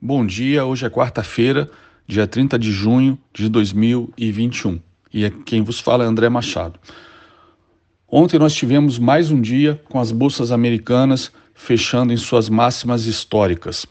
Bom 0.00 0.24
dia, 0.24 0.64
hoje 0.64 0.86
é 0.86 0.90
quarta-feira, 0.90 1.68
dia 2.06 2.24
30 2.24 2.56
de 2.56 2.70
junho 2.70 3.18
de 3.34 3.48
2021 3.48 4.78
e 5.12 5.24
é 5.24 5.32
quem 5.44 5.60
vos 5.60 5.80
fala 5.80 6.04
é 6.04 6.06
André 6.06 6.28
Machado. 6.28 6.78
Ontem 8.08 8.38
nós 8.38 8.54
tivemos 8.54 8.96
mais 8.96 9.32
um 9.32 9.40
dia 9.40 9.82
com 9.88 9.98
as 9.98 10.12
bolsas 10.12 10.52
americanas 10.52 11.32
fechando 11.52 12.12
em 12.12 12.16
suas 12.16 12.48
máximas 12.48 13.06
históricas, 13.06 13.86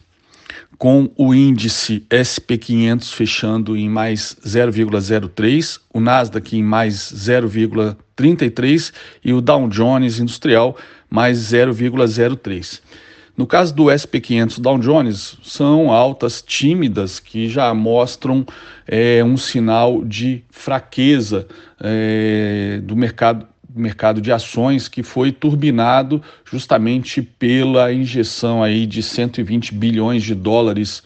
com 0.78 1.10
o 1.14 1.34
índice 1.34 2.02
SP500 2.08 3.12
fechando 3.12 3.76
em 3.76 3.90
mais 3.90 4.34
0,03, 4.42 5.78
o 5.92 6.00
Nasdaq 6.00 6.56
em 6.56 6.62
mais 6.62 6.94
0,33 6.94 8.94
e 9.22 9.34
o 9.34 9.42
Dow 9.42 9.68
Jones 9.68 10.18
Industrial 10.18 10.74
mais 11.10 11.38
0,03. 11.38 12.80
No 13.38 13.46
caso 13.46 13.72
do 13.72 13.84
SP500 13.84 14.58
Dow 14.58 14.76
Jones, 14.78 15.38
são 15.44 15.92
altas 15.92 16.42
tímidas 16.42 17.20
que 17.20 17.48
já 17.48 17.72
mostram 17.72 18.44
é, 18.84 19.22
um 19.22 19.36
sinal 19.36 20.04
de 20.04 20.42
fraqueza 20.50 21.46
é, 21.80 22.80
do 22.82 22.96
mercado 22.96 23.46
mercado 23.72 24.20
de 24.20 24.32
ações 24.32 24.88
que 24.88 25.04
foi 25.04 25.30
turbinado 25.30 26.20
justamente 26.44 27.22
pela 27.22 27.92
injeção 27.92 28.60
aí 28.60 28.86
de 28.86 29.04
120 29.04 29.72
bilhões 29.72 30.24
de 30.24 30.34
dólares 30.34 31.00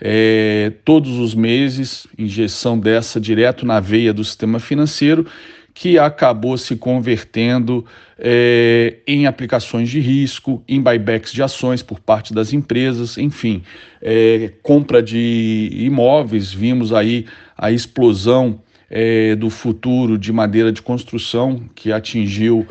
é, 0.00 0.72
todos 0.86 1.18
os 1.18 1.34
meses, 1.34 2.06
injeção 2.16 2.78
dessa 2.78 3.20
direto 3.20 3.66
na 3.66 3.78
veia 3.78 4.14
do 4.14 4.24
sistema 4.24 4.58
financeiro 4.58 5.26
que 5.74 5.98
acabou 5.98 6.56
se 6.56 6.76
convertendo 6.76 7.84
é, 8.16 8.98
em 9.08 9.26
aplicações 9.26 9.90
de 9.90 9.98
risco, 9.98 10.62
em 10.68 10.80
buybacks 10.80 11.32
de 11.32 11.42
ações 11.42 11.82
por 11.82 11.98
parte 11.98 12.32
das 12.32 12.52
empresas, 12.52 13.18
enfim, 13.18 13.60
é, 14.00 14.52
compra 14.62 15.02
de 15.02 15.68
imóveis. 15.72 16.52
Vimos 16.52 16.92
aí 16.92 17.26
a 17.58 17.72
explosão 17.72 18.60
é, 18.88 19.34
do 19.34 19.50
futuro 19.50 20.16
de 20.16 20.32
madeira 20.32 20.70
de 20.70 20.80
construção, 20.80 21.62
que 21.74 21.92
atingiu 21.92 22.66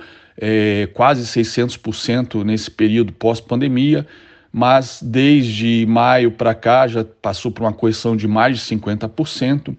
quase 0.96 1.22
600% 1.22 2.44
nesse 2.44 2.70
período 2.70 3.14
pós-pandemia, 3.14 4.06
mas 4.52 5.00
desde 5.00 5.86
maio 5.88 6.32
para 6.32 6.56
cá 6.56 6.88
já 6.88 7.06
passou 7.06 7.52
por 7.52 7.62
uma 7.62 7.72
correção 7.72 8.18
de 8.18 8.28
mais 8.28 8.58
de 8.58 8.76
50%. 8.76 9.76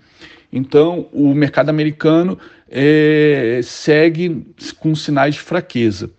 Então, 0.52 1.08
o 1.12 1.34
mercado 1.34 1.70
americano 1.70 2.38
é, 2.68 3.60
segue 3.62 4.46
com 4.78 4.94
sinais 4.94 5.34
de 5.34 5.40
fraqueza. 5.40 6.10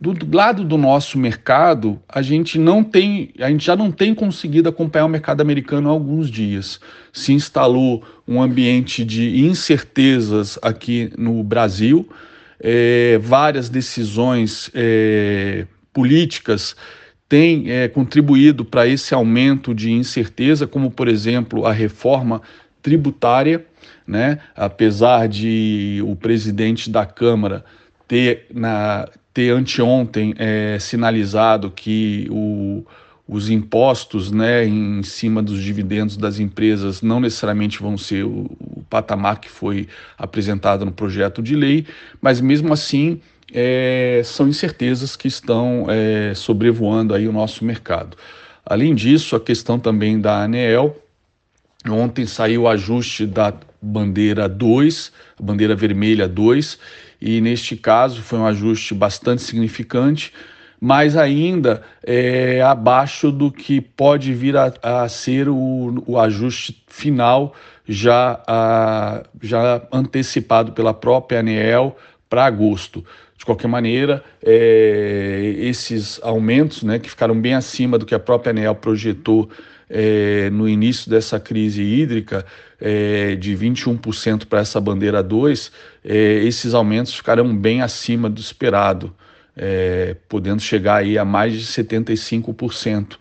Do, 0.00 0.14
do 0.14 0.36
lado 0.36 0.62
do 0.62 0.78
nosso 0.78 1.18
mercado, 1.18 2.00
a 2.08 2.22
gente 2.22 2.56
não 2.56 2.84
tem, 2.84 3.30
a 3.40 3.48
gente 3.48 3.66
já 3.66 3.74
não 3.74 3.90
tem 3.90 4.14
conseguido 4.14 4.68
acompanhar 4.68 5.06
o 5.06 5.08
mercado 5.08 5.40
americano 5.40 5.88
há 5.88 5.92
alguns 5.92 6.30
dias. 6.30 6.78
Se 7.12 7.32
instalou 7.32 8.04
um 8.26 8.40
ambiente 8.40 9.04
de 9.04 9.44
incertezas 9.44 10.56
aqui 10.62 11.10
no 11.18 11.42
Brasil, 11.42 12.08
é, 12.60 13.18
várias 13.20 13.68
decisões 13.68 14.70
é, 14.72 15.66
políticas 15.92 16.76
têm 17.28 17.70
é, 17.70 17.88
contribuído 17.88 18.64
para 18.64 18.86
esse 18.86 19.12
aumento 19.12 19.74
de 19.74 19.90
incerteza, 19.90 20.66
como 20.66 20.92
por 20.92 21.08
exemplo 21.08 21.66
a 21.66 21.72
reforma 21.72 22.40
tributária, 22.88 23.66
né? 24.06 24.38
apesar 24.56 25.28
de 25.28 26.02
o 26.06 26.16
presidente 26.16 26.88
da 26.88 27.04
Câmara 27.04 27.62
ter, 28.06 28.46
na, 28.52 29.06
ter 29.34 29.50
anteontem 29.50 30.34
é, 30.38 30.78
sinalizado 30.80 31.70
que 31.70 32.26
o, 32.30 32.82
os 33.28 33.50
impostos 33.50 34.32
né, 34.32 34.66
em 34.66 35.02
cima 35.02 35.42
dos 35.42 35.62
dividendos 35.62 36.16
das 36.16 36.38
empresas 36.38 37.02
não 37.02 37.20
necessariamente 37.20 37.78
vão 37.78 37.98
ser 37.98 38.24
o, 38.24 38.50
o 38.58 38.82
patamar 38.88 39.38
que 39.38 39.50
foi 39.50 39.86
apresentado 40.16 40.86
no 40.86 40.92
projeto 40.92 41.42
de 41.42 41.54
lei, 41.54 41.86
mas 42.22 42.40
mesmo 42.40 42.72
assim 42.72 43.20
é, 43.52 44.22
são 44.24 44.48
incertezas 44.48 45.14
que 45.14 45.28
estão 45.28 45.84
é, 45.90 46.32
sobrevoando 46.34 47.12
aí 47.12 47.28
o 47.28 47.32
nosso 47.32 47.66
mercado. 47.66 48.16
Além 48.64 48.94
disso, 48.94 49.36
a 49.36 49.40
questão 49.40 49.78
também 49.78 50.18
da 50.18 50.42
ANEEL, 50.42 50.96
Ontem 51.90 52.26
saiu 52.26 52.62
o 52.62 52.68
ajuste 52.68 53.26
da 53.26 53.52
bandeira 53.80 54.48
2, 54.48 55.12
a 55.38 55.42
bandeira 55.42 55.74
vermelha 55.74 56.28
2, 56.28 56.78
e 57.20 57.40
neste 57.40 57.76
caso 57.76 58.22
foi 58.22 58.38
um 58.38 58.46
ajuste 58.46 58.94
bastante 58.94 59.42
significante, 59.42 60.32
mas 60.80 61.16
ainda 61.16 61.82
é, 62.04 62.62
abaixo 62.62 63.32
do 63.32 63.50
que 63.50 63.80
pode 63.80 64.32
vir 64.32 64.56
a, 64.56 64.72
a 64.82 65.08
ser 65.08 65.48
o, 65.48 66.02
o, 66.06 66.18
ajuste 66.18 66.84
final 66.86 67.54
já, 67.86 68.40
a, 68.46 69.24
já 69.42 69.82
antecipado 69.92 70.72
pela 70.72 70.94
própria 70.94 71.40
ANEEL 71.40 71.96
para 72.28 72.44
agosto. 72.44 73.04
De 73.36 73.44
qualquer 73.44 73.68
maneira, 73.68 74.22
é, 74.44 75.54
esses 75.58 76.20
aumentos, 76.22 76.82
né, 76.82 76.98
que 76.98 77.08
ficaram 77.08 77.40
bem 77.40 77.54
acima 77.54 77.96
do 77.96 78.04
que 78.04 78.14
a 78.14 78.18
própria 78.18 78.50
ANEEL 78.50 78.74
projetou 78.74 79.48
é, 79.88 80.50
no 80.50 80.68
início 80.68 81.08
dessa 81.08 81.38
crise 81.40 81.82
hídrica, 81.82 82.44
é, 82.80 83.34
de 83.36 83.56
21% 83.56 84.46
para 84.46 84.60
essa 84.60 84.80
bandeira 84.80 85.22
2, 85.22 85.72
é, 86.04 86.14
esses 86.44 86.74
aumentos 86.74 87.14
ficarão 87.14 87.56
bem 87.56 87.80
acima 87.80 88.28
do 88.28 88.40
esperado, 88.40 89.14
é, 89.56 90.16
podendo 90.28 90.60
chegar 90.60 90.96
aí 90.96 91.18
a 91.18 91.24
mais 91.24 91.52
de 91.54 91.64
75% 91.64 93.16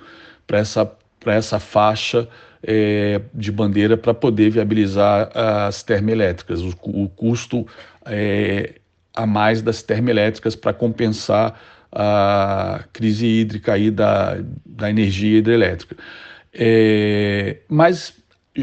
para 0.46 0.60
essa, 0.60 0.92
essa 1.26 1.60
faixa 1.60 2.28
é, 2.62 3.22
de 3.34 3.52
bandeira 3.52 3.98
para 3.98 4.14
poder 4.14 4.50
viabilizar 4.50 5.30
as 5.34 5.84
termoelétricas, 5.84 6.62
o, 6.62 6.76
o 6.84 7.10
custo 7.10 7.66
é, 8.06 8.76
a 9.18 9.26
mais 9.26 9.64
das 9.64 9.82
termoelétricas 9.82 10.56
para 10.56 10.72
compensar 10.72 11.60
a 11.92 12.84
crise 12.94 13.26
hídrica 13.26 13.74
aí 13.74 13.90
da, 13.90 14.38
da 14.64 14.92
energia 14.92 15.40
hidrelétrica. 15.40 15.98
É, 16.54 17.58
mas, 17.68 18.14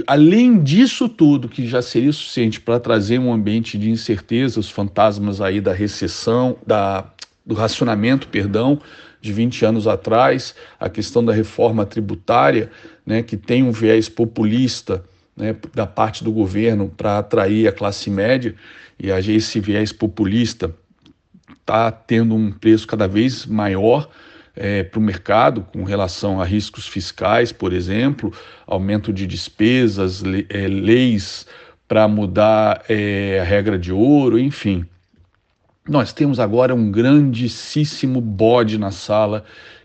além 0.06 0.62
disso 0.62 1.09
tudo, 1.09 1.48
que 1.48 1.66
já 1.66 1.82
seria 1.82 2.12
suficiente 2.12 2.60
para 2.60 2.78
trazer 2.78 3.19
um 3.19 3.32
ambiente 3.32 3.76
de 3.76 3.91
incerteza, 3.91 4.60
os 4.60 4.70
fantasmas 4.70 5.41
aí 5.41 5.60
da 5.60 5.72
recessão, 5.72 6.56
da, 6.64 7.04
do 7.44 7.56
racionamento, 7.56 8.28
perdão, 8.28 8.81
de 9.20 9.32
20 9.32 9.64
anos 9.64 9.88
atrás, 9.88 10.54
a 10.78 10.88
questão 10.88 11.25
da 11.25 11.32
reforma 11.32 11.84
tributária, 11.84 12.70
né, 13.04 13.25
que 13.25 13.37
tem 13.37 13.64
um 13.64 13.72
viés 13.72 14.09
populista 14.09 15.03
né, 15.37 15.56
da 15.75 15.87
parte 15.87 16.22
do 16.22 16.33
governo 16.33 16.89
para 16.89 17.19
atrair 17.19 17.69
a 17.69 17.72
classe 17.72 18.11
média, 18.11 18.55
e 18.99 19.09
esse 19.11 19.61
viés 19.61 19.93
populista 19.93 20.75
está 21.61 21.91
tendo 21.91 22.34
um 22.34 22.53
preço 22.53 22.87
cada 22.87 23.09
vez 23.09 23.47
maior 23.47 24.09
é, 24.56 24.83
para 24.84 24.99
o 24.99 25.03
mercado 25.03 25.67
com 25.73 25.83
relação 25.83 26.41
a 26.41 26.44
riscos 26.44 26.87
fiscais, 26.87 27.50
por 27.50 27.73
exemplo, 27.73 28.33
aumento 28.67 29.12
de 29.12 29.27
despesas, 29.27 30.21
le, 30.21 30.47
é, 30.49 30.69
leis 30.69 31.47
para 31.89 32.06
mudar 32.06 32.84
é, 32.89 33.41
a 33.41 33.44
regra 33.44 33.78
de 33.78 33.93
ouro, 33.93 34.39
enfim. 34.39 34.84
Nós 35.87 36.12
temos 36.12 36.41
agora 36.41 36.75
um 36.75 36.91
grandíssimo 36.91 38.21
bode 38.21 38.78
na 38.78 38.91
sala, 38.91 39.44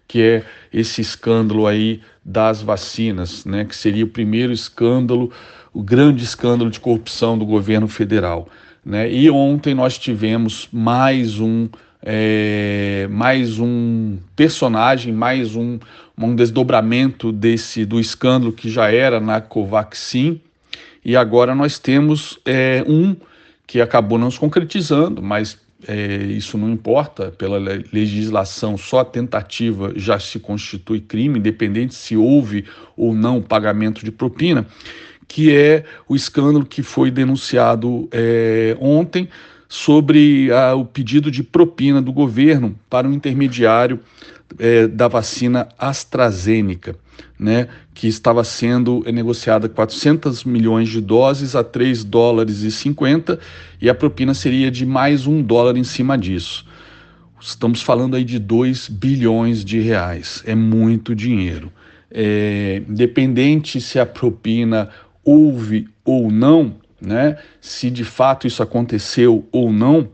que 0.09 0.23
é 0.23 0.43
esse 0.73 0.99
escândalo 1.01 1.67
aí 1.67 2.01
das 2.25 2.63
vacinas, 2.63 3.45
né, 3.45 3.63
que 3.63 3.75
seria 3.75 4.03
o 4.03 4.07
primeiro 4.07 4.51
escândalo, 4.51 5.31
o 5.71 5.83
grande 5.83 6.23
escândalo 6.23 6.71
de 6.71 6.79
corrupção 6.79 7.37
do 7.37 7.45
governo 7.45 7.87
federal. 7.87 8.49
Né? 8.83 9.09
E 9.11 9.29
ontem 9.29 9.75
nós 9.75 9.97
tivemos 9.99 10.67
mais 10.73 11.39
um 11.39 11.69
é, 12.01 13.07
mais 13.11 13.59
um 13.59 14.17
personagem, 14.35 15.13
mais 15.13 15.53
um, 15.55 15.77
um 16.17 16.33
desdobramento 16.33 17.31
desse 17.31 17.85
do 17.85 17.99
escândalo 17.99 18.53
que 18.53 18.69
já 18.69 18.89
era 18.89 19.19
na 19.19 19.41
Covaxin 19.41 20.41
e 21.03 21.15
agora 21.15 21.53
nós 21.53 21.77
temos 21.77 22.39
é, 22.45 22.83
um 22.87 23.15
que 23.67 23.81
acabou 23.81 24.17
não 24.17 24.31
se 24.31 24.39
concretizando, 24.39 25.21
mas 25.21 25.59
é, 25.87 26.17
isso 26.23 26.57
não 26.57 26.69
importa, 26.69 27.31
pela 27.31 27.57
legislação, 27.57 28.77
só 28.77 28.99
a 28.99 29.05
tentativa 29.05 29.93
já 29.95 30.19
se 30.19 30.39
constitui 30.39 30.99
crime, 30.99 31.39
independente 31.39 31.95
se 31.95 32.17
houve 32.17 32.65
ou 32.97 33.13
não 33.13 33.41
pagamento 33.41 34.03
de 34.03 34.11
propina, 34.11 34.65
que 35.27 35.55
é 35.55 35.85
o 36.07 36.15
escândalo 36.15 36.65
que 36.65 36.83
foi 36.83 37.09
denunciado 37.09 38.09
é, 38.11 38.75
ontem 38.79 39.29
sobre 39.69 40.51
a, 40.51 40.73
o 40.73 40.83
pedido 40.83 41.29
de 41.29 41.43
propina 41.43 42.01
do 42.01 42.11
governo 42.11 42.75
para 42.89 43.07
o 43.07 43.11
um 43.11 43.13
intermediário 43.13 43.99
é, 44.57 44.87
da 44.87 45.07
vacina 45.07 45.69
AstraZeneca, 45.77 46.95
né, 47.37 47.67
que 47.93 48.07
estava 48.07 48.43
sendo 48.43 49.03
negociada 49.13 49.69
400 49.69 50.43
milhões 50.43 50.89
de 50.89 50.99
doses 50.99 51.55
a 51.55 51.63
3 51.63 52.03
dólares 52.03 52.63
e 52.63 52.71
50 52.71 53.39
e 53.79 53.87
a 53.87 53.93
propina 53.93 54.33
seria 54.33 54.71
de 54.71 54.87
mais 54.87 55.27
um 55.27 55.43
dólar 55.43 55.77
em 55.77 55.83
cima 55.83 56.17
disso. 56.17 56.65
Estamos 57.39 57.83
falando 57.83 58.15
aí 58.15 58.23
de 58.23 58.39
2 58.39 58.89
bilhões 58.89 59.63
de 59.63 59.79
reais, 59.79 60.43
é 60.47 60.55
muito 60.55 61.15
dinheiro. 61.15 61.71
é, 62.11 62.81
independente 62.89 63.79
se 63.79 63.99
a 63.99 64.05
propina 64.05 64.89
houve 65.23 65.87
ou 66.03 66.31
não, 66.31 66.75
né, 67.01 67.37
se 67.61 67.89
de 67.89 68.03
fato 68.03 68.47
isso 68.47 68.61
aconteceu 68.61 69.47
ou 69.51 69.71
não, 69.71 70.09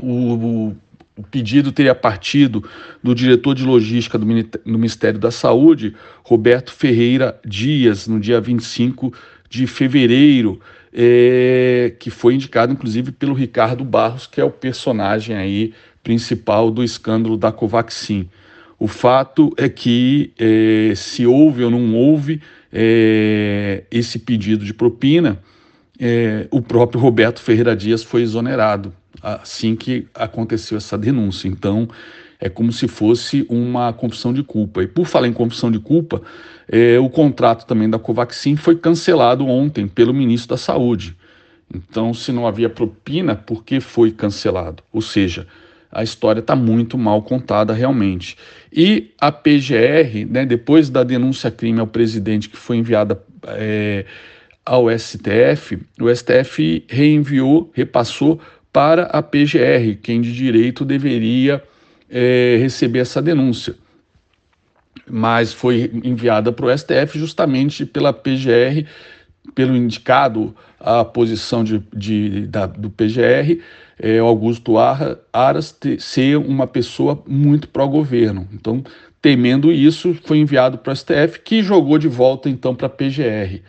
o, 0.00 0.74
o 1.16 1.22
pedido 1.30 1.72
teria 1.72 1.94
partido 1.94 2.62
do 3.02 3.14
diretor 3.14 3.54
de 3.54 3.64
logística 3.64 4.16
do 4.16 4.26
Ministério 4.64 5.18
da 5.18 5.32
Saúde, 5.32 5.94
Roberto 6.22 6.72
Ferreira 6.72 7.38
Dias, 7.44 8.06
no 8.06 8.20
dia 8.20 8.40
25 8.40 9.12
de 9.50 9.66
fevereiro, 9.66 10.60
é, 10.92 11.92
que 11.98 12.10
foi 12.10 12.34
indicado 12.34 12.72
inclusive 12.72 13.10
pelo 13.10 13.34
Ricardo 13.34 13.84
Barros, 13.84 14.26
que 14.26 14.40
é 14.40 14.44
o 14.44 14.50
personagem 14.50 15.36
aí 15.36 15.74
principal 16.02 16.70
do 16.70 16.84
escândalo 16.84 17.36
da 17.36 17.50
Covaxin. 17.50 18.28
O 18.78 18.86
fato 18.86 19.52
é 19.56 19.68
que 19.68 20.32
é, 20.38 20.92
se 20.94 21.26
houve 21.26 21.64
ou 21.64 21.70
não 21.70 21.96
houve 21.96 22.40
é, 22.72 23.82
esse 23.90 24.20
pedido 24.20 24.64
de 24.64 24.72
propina, 24.72 25.40
é, 26.00 26.46
o 26.50 26.60
próprio 26.60 27.00
Roberto 27.00 27.40
Ferreira 27.40 27.74
Dias 27.74 28.02
foi 28.02 28.22
exonerado 28.22 28.92
assim 29.22 29.74
que 29.74 30.06
aconteceu 30.14 30.76
essa 30.76 30.96
denúncia. 30.96 31.48
Então, 31.48 31.88
é 32.40 32.48
como 32.48 32.72
se 32.72 32.86
fosse 32.86 33.44
uma 33.48 33.92
confissão 33.92 34.32
de 34.32 34.42
culpa. 34.42 34.82
E 34.82 34.86
por 34.86 35.06
falar 35.06 35.26
em 35.26 35.32
confissão 35.32 35.70
de 35.70 35.78
culpa, 35.78 36.22
é, 36.68 36.98
o 36.98 37.10
contrato 37.10 37.66
também 37.66 37.90
da 37.90 37.98
Covaxin 37.98 38.56
foi 38.56 38.76
cancelado 38.76 39.44
ontem 39.46 39.88
pelo 39.88 40.14
ministro 40.14 40.50
da 40.50 40.56
Saúde. 40.56 41.16
Então, 41.74 42.14
se 42.14 42.32
não 42.32 42.46
havia 42.46 42.70
propina, 42.70 43.34
por 43.34 43.64
que 43.64 43.80
foi 43.80 44.10
cancelado? 44.10 44.82
Ou 44.92 45.02
seja, 45.02 45.46
a 45.90 46.02
história 46.02 46.40
está 46.40 46.54
muito 46.54 46.96
mal 46.96 47.22
contada 47.22 47.72
realmente. 47.72 48.36
E 48.72 49.10
a 49.20 49.32
PGR, 49.32 50.26
né, 50.28 50.46
depois 50.46 50.88
da 50.88 51.02
denúncia 51.02 51.50
crime 51.50 51.80
ao 51.80 51.86
presidente 51.86 52.48
que 52.48 52.56
foi 52.56 52.76
enviada 52.76 53.22
é, 53.48 54.04
ao 54.68 54.86
STF, 54.90 55.78
o 55.98 56.14
STF 56.14 56.84
reenviou, 56.86 57.70
repassou 57.72 58.38
para 58.70 59.04
a 59.04 59.22
PGR, 59.22 59.96
quem 60.02 60.20
de 60.20 60.32
direito 60.32 60.84
deveria 60.84 61.62
é, 62.10 62.58
receber 62.60 62.98
essa 62.98 63.22
denúncia. 63.22 63.74
Mas 65.10 65.54
foi 65.54 65.90
enviada 66.04 66.52
para 66.52 66.66
o 66.66 66.78
STF 66.78 67.18
justamente 67.18 67.86
pela 67.86 68.12
PGR, 68.12 68.86
pelo 69.54 69.74
indicado 69.74 70.54
a 70.78 71.02
posição 71.02 71.64
de, 71.64 71.82
de 71.94 72.46
da, 72.46 72.66
do 72.66 72.90
PGR, 72.90 73.62
é, 73.98 74.18
Augusto 74.18 74.74
Aras, 75.32 75.72
ter, 75.72 75.98
ser 75.98 76.36
uma 76.36 76.66
pessoa 76.66 77.22
muito 77.26 77.68
pró-governo. 77.68 78.46
Então, 78.52 78.84
temendo 79.22 79.72
isso, 79.72 80.14
foi 80.24 80.38
enviado 80.38 80.76
para 80.76 80.92
o 80.92 80.96
STF, 80.96 81.40
que 81.42 81.62
jogou 81.62 81.96
de 81.96 82.06
volta 82.06 82.50
então 82.50 82.74
para 82.74 82.86
a 82.86 82.90
PGR. 82.90 83.62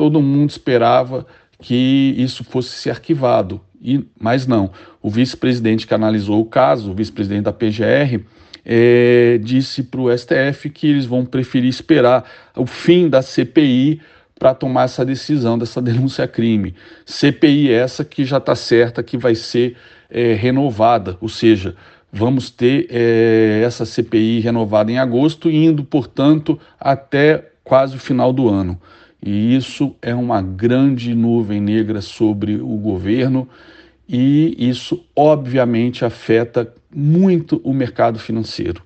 Todo 0.00 0.22
mundo 0.22 0.48
esperava 0.48 1.26
que 1.60 2.14
isso 2.16 2.42
fosse 2.42 2.70
ser 2.70 2.88
arquivado, 2.88 3.60
e, 3.82 4.02
mas 4.18 4.46
não. 4.46 4.70
O 5.02 5.10
vice-presidente 5.10 5.86
que 5.86 5.92
analisou 5.92 6.40
o 6.40 6.46
caso, 6.46 6.90
o 6.90 6.94
vice-presidente 6.94 7.42
da 7.42 7.52
PGR, 7.52 8.24
é, 8.64 9.38
disse 9.42 9.82
para 9.82 10.00
o 10.00 10.10
STF 10.10 10.70
que 10.70 10.86
eles 10.86 11.04
vão 11.04 11.26
preferir 11.26 11.68
esperar 11.68 12.24
o 12.56 12.64
fim 12.64 13.10
da 13.10 13.20
CPI 13.20 14.00
para 14.38 14.54
tomar 14.54 14.84
essa 14.84 15.04
decisão 15.04 15.58
dessa 15.58 15.82
denúncia 15.84 16.26
crime. 16.26 16.74
CPI 17.04 17.70
essa 17.70 18.02
que 18.02 18.24
já 18.24 18.38
está 18.38 18.54
certa 18.54 19.02
que 19.02 19.18
vai 19.18 19.34
ser 19.34 19.76
é, 20.08 20.32
renovada, 20.32 21.18
ou 21.20 21.28
seja, 21.28 21.76
vamos 22.10 22.48
ter 22.48 22.86
é, 22.88 23.60
essa 23.66 23.84
CPI 23.84 24.40
renovada 24.40 24.90
em 24.90 24.98
agosto, 24.98 25.50
indo, 25.50 25.84
portanto, 25.84 26.58
até 26.80 27.50
quase 27.62 27.96
o 27.96 28.00
final 28.00 28.32
do 28.32 28.48
ano. 28.48 28.80
E 29.22 29.54
isso 29.54 29.94
é 30.00 30.14
uma 30.14 30.40
grande 30.40 31.14
nuvem 31.14 31.60
negra 31.60 32.00
sobre 32.00 32.56
o 32.56 32.76
governo 32.76 33.48
e 34.08 34.56
isso 34.58 35.04
obviamente 35.14 36.04
afeta 36.04 36.72
muito 36.94 37.60
o 37.62 37.72
mercado 37.72 38.18
financeiro. 38.18 38.82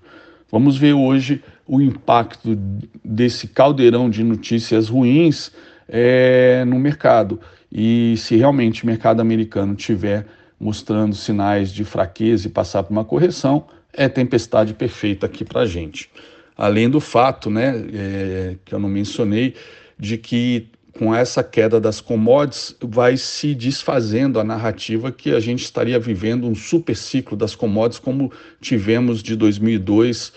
Vamos 0.51 0.77
ver 0.77 0.93
hoje 0.93 1.43
o 1.67 1.81
impacto 1.81 2.59
desse 3.03 3.49
caldeirão 3.49 4.11
de 4.11 4.23
notícias 4.23 4.89
ruins 4.89 5.51
é, 5.89 6.65
no 6.67 6.79
mercado. 6.79 7.41
E 7.73 8.15
se 8.19 8.37
realmente 8.37 8.85
o 8.85 8.87
mercado 8.87 9.21
americano 9.21 9.75
tiver 9.75 10.27
mostrando 10.61 11.15
sinais 11.15 11.73
de 11.73 11.85
fraqueza 11.85 12.47
e 12.47 12.51
passar 12.51 12.83
por 12.83 12.93
uma 12.93 13.05
correção, 13.05 13.67
é 13.93 14.09
tempestade 14.09 14.75
perfeita 14.75 15.27
aqui 15.27 15.45
para 15.45 15.63
a 15.63 15.67
gente. 15.67 16.11
Além 16.57 16.89
do 16.89 17.01
fato, 17.01 17.51
né, 17.51 17.85
é, 17.93 18.57
que 18.65 18.75
eu 18.75 18.79
não 18.79 18.89
mencionei, 18.89 19.55
de 19.99 20.19
que 20.19 20.69
com 20.99 21.15
essa 21.15 21.43
queda 21.43 21.81
das 21.81 22.01
commodities 22.01 22.77
vai 22.81 23.17
se 23.17 23.55
desfazendo 23.55 24.39
a 24.39 24.45
narrativa 24.45 25.11
que 25.11 25.35
a 25.35 25.41
gente 25.41 25.65
estaria 25.65 25.99
vivendo 25.99 26.47
um 26.47 26.55
super 26.55 26.97
ciclo 26.97 27.37
das 27.37 27.55
commodities 27.55 27.99
como 27.99 28.31
tivemos 28.61 29.23
de 29.23 29.35
2002 29.35 30.33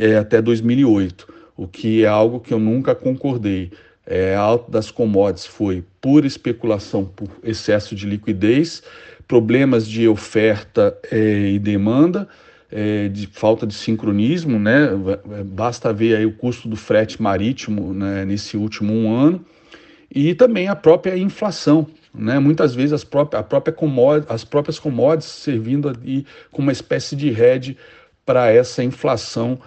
é, 0.00 0.16
até 0.16 0.40
2008, 0.40 1.32
o 1.56 1.66
que 1.68 2.04
é 2.04 2.08
algo 2.08 2.40
que 2.40 2.52
eu 2.52 2.58
nunca 2.58 2.94
concordei. 2.94 3.70
É, 4.06 4.34
a 4.34 4.40
alta 4.40 4.70
das 4.70 4.90
commodities 4.90 5.46
foi 5.46 5.84
pura 6.00 6.26
especulação 6.26 7.04
por 7.04 7.28
excesso 7.44 7.94
de 7.94 8.06
liquidez, 8.06 8.82
problemas 9.26 9.86
de 9.86 10.08
oferta 10.08 10.96
é, 11.10 11.50
e 11.50 11.58
demanda, 11.58 12.26
é, 12.70 13.08
de 13.08 13.26
falta 13.26 13.66
de 13.66 13.74
sincronismo, 13.74 14.58
né? 14.58 14.88
Basta 15.46 15.92
ver 15.92 16.16
aí 16.16 16.26
o 16.26 16.32
custo 16.32 16.68
do 16.68 16.76
frete 16.76 17.20
marítimo 17.20 17.94
né, 17.94 18.24
nesse 18.24 18.56
último 18.56 18.92
um 18.92 19.14
ano 19.14 19.44
e 20.14 20.34
também 20.34 20.68
a 20.68 20.76
própria 20.76 21.16
inflação, 21.16 21.86
né? 22.14 22.38
Muitas 22.38 22.74
vezes 22.74 22.92
as 22.92 23.04
próprias, 23.04 23.40
a 23.40 23.42
própria 23.44 23.74
as 24.28 24.44
próprias 24.44 24.78
commodities 24.78 25.30
servindo 25.30 25.88
ali 25.88 26.26
como 26.50 26.66
uma 26.66 26.72
espécie 26.72 27.16
de 27.16 27.28
hedge 27.28 27.76
para 28.24 28.50
essa 28.50 28.84
inflação 28.84 29.58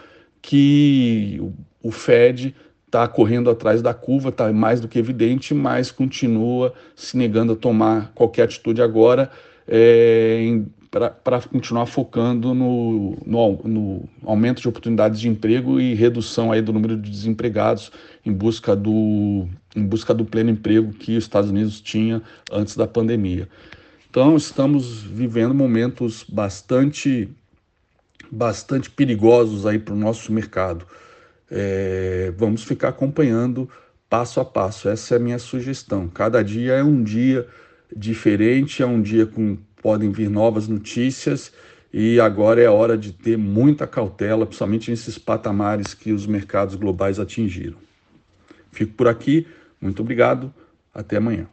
que 0.42 1.40
o, 1.82 1.92
Fed 1.92 2.56
está 2.86 3.08
correndo 3.08 3.50
atrás 3.50 3.82
da 3.82 3.94
curva, 3.94 4.30
está 4.30 4.52
mais 4.52 4.82
do 4.82 4.88
que 4.88 5.00
evidente, 5.00 5.54
mas 5.54 5.92
continua 5.92 6.74
se 6.96 7.16
negando 7.16 7.54
a 7.54 7.56
tomar 7.56 8.12
qualquer 8.14 8.44
atitude 8.44 8.82
agora 8.82 9.32
é, 9.68 10.62
para 10.92 11.42
continuar 11.50 11.86
focando 11.86 12.54
no, 12.54 13.18
no, 13.26 13.62
no, 13.64 14.10
aumento 14.26 14.62
de 14.62 14.68
oportunidades 14.68 15.22
de 15.22 15.30
emprego 15.30 15.80
e 15.80 15.94
redução 15.94 16.52
aí 16.52 16.62
do 16.62 16.74
número 16.74 16.98
de 16.98 17.10
desempregados 17.10 17.90
em 18.26 18.34
busca 18.34 18.76
do, 18.76 19.48
em 19.74 19.86
busca 19.86 20.14
do 20.14 20.26
pleno 20.26 20.50
emprego 20.50 20.92
que 20.92 21.16
os 21.16 21.24
Estados 21.24 21.50
Unidos 21.50 21.80
tinha 21.80 22.22
antes 22.52 22.76
da 22.76 22.86
pandemia. 22.86 23.48
Então 24.10 24.36
estamos 24.36 25.02
vivendo 25.02 25.54
momentos 25.54 26.26
bastante 26.28 27.30
bastante 28.30 28.90
perigosos 28.90 29.66
aí 29.66 29.80
para 29.80 29.94
o 29.94 29.98
nosso 29.98 30.32
mercado. 30.34 30.86
É, 31.50 32.34
vamos 32.38 32.64
ficar 32.64 32.90
acompanhando 32.90 33.70
passo 34.10 34.42
a 34.42 34.46
passo. 34.46 34.90
Essa 34.90 35.16
é 35.16 35.18
a 35.18 35.20
minha 35.20 35.40
sugestão. 35.40 36.10
Cada 36.10 36.44
dia 36.44 36.74
é 36.74 36.84
um 36.84 37.02
dia 37.02 37.48
diferente, 37.96 38.82
é 38.84 38.86
um 38.86 39.02
dia 39.02 39.26
com 39.26 39.58
podem 39.82 40.12
vir 40.12 40.30
novas 40.30 40.68
notícias 40.68 41.52
e 41.94 42.20
agora 42.20 42.62
é 42.62 42.70
hora 42.70 42.98
de 42.98 43.12
ter 43.12 43.38
muita 43.38 43.86
cautela, 43.86 44.46
principalmente 44.46 44.90
nesses 44.90 45.18
patamares 45.18 45.94
que 45.94 46.12
os 46.14 46.26
mercados 46.26 46.76
globais 46.76 47.20
atingiram. 47.20 47.78
Fico 48.72 48.94
por 48.94 49.08
aqui, 49.08 49.46
muito 49.80 50.02
obrigado, 50.02 50.54
até 50.94 51.18
amanhã. 51.18 51.48